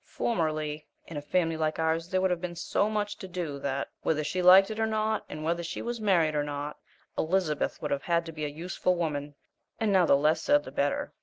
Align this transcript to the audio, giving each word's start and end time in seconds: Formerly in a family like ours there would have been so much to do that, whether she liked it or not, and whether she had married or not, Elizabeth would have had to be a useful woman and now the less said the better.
Formerly 0.15 0.87
in 1.05 1.15
a 1.15 1.21
family 1.21 1.55
like 1.57 1.77
ours 1.77 2.09
there 2.09 2.19
would 2.21 2.31
have 2.31 2.41
been 2.41 2.55
so 2.55 2.89
much 2.89 3.17
to 3.17 3.27
do 3.27 3.59
that, 3.59 3.89
whether 4.01 4.23
she 4.23 4.41
liked 4.41 4.71
it 4.71 4.79
or 4.79 4.87
not, 4.87 5.23
and 5.29 5.43
whether 5.43 5.61
she 5.61 5.79
had 5.85 5.99
married 5.99 6.33
or 6.33 6.43
not, 6.43 6.79
Elizabeth 7.19 7.79
would 7.83 7.91
have 7.91 8.01
had 8.01 8.25
to 8.25 8.31
be 8.31 8.43
a 8.43 8.47
useful 8.49 8.95
woman 8.95 9.35
and 9.79 9.93
now 9.93 10.07
the 10.07 10.17
less 10.17 10.41
said 10.41 10.63
the 10.63 10.71
better. 10.71 11.13